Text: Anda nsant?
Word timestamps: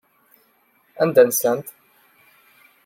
Anda 1.01 1.23
nsant? 1.29 1.65